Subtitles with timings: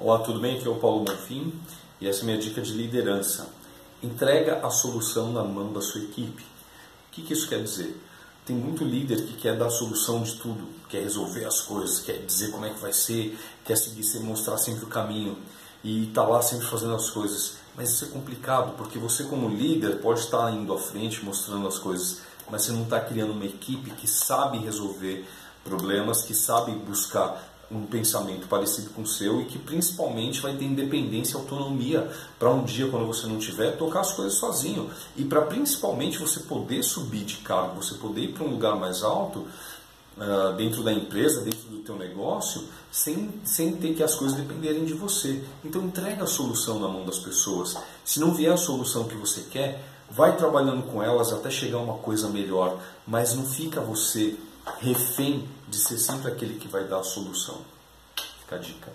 [0.00, 0.56] Olá, tudo bem?
[0.56, 1.52] Aqui é o Paulo Bonfim
[2.00, 3.48] e essa é a minha dica de liderança.
[4.00, 6.40] Entrega a solução na mão da sua equipe.
[6.40, 8.00] O que, que isso quer dizer?
[8.46, 12.24] Tem muito líder que quer dar a solução de tudo, quer resolver as coisas, quer
[12.24, 15.36] dizer como é que vai ser, quer seguir, mostrar sempre o caminho
[15.82, 17.56] e está lá sempre fazendo as coisas.
[17.74, 21.76] Mas isso é complicado, porque você como líder pode estar indo à frente, mostrando as
[21.76, 25.26] coisas, mas você não está criando uma equipe que sabe resolver
[25.64, 30.64] problemas, que sabe buscar um pensamento parecido com o seu e que principalmente vai ter
[30.64, 34.90] independência e autonomia para um dia, quando você não tiver, tocar as coisas sozinho.
[35.16, 39.02] E para principalmente você poder subir de cargo, você poder ir para um lugar mais
[39.02, 39.40] alto
[40.16, 44.86] uh, dentro da empresa, dentro do teu negócio, sem, sem ter que as coisas dependerem
[44.86, 45.42] de você.
[45.62, 47.76] Então entrega a solução na mão das pessoas.
[48.02, 51.82] Se não vier a solução que você quer, vai trabalhando com elas até chegar a
[51.82, 54.36] uma coisa melhor, mas não fica você
[54.80, 57.60] refém de ser sempre aquele que vai dar a solução.
[58.40, 58.92] Fica a dica.